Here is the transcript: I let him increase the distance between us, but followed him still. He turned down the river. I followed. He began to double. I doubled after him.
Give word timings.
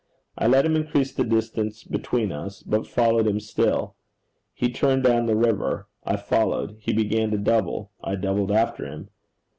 I 0.35 0.47
let 0.47 0.65
him 0.65 0.75
increase 0.75 1.13
the 1.13 1.23
distance 1.23 1.83
between 1.83 2.31
us, 2.31 2.63
but 2.63 2.87
followed 2.87 3.27
him 3.27 3.39
still. 3.39 3.95
He 4.51 4.71
turned 4.71 5.03
down 5.03 5.27
the 5.27 5.35
river. 5.35 5.89
I 6.03 6.15
followed. 6.17 6.77
He 6.79 6.91
began 6.91 7.29
to 7.29 7.37
double. 7.37 7.91
I 8.03 8.15
doubled 8.15 8.51
after 8.51 8.87
him. 8.87 9.09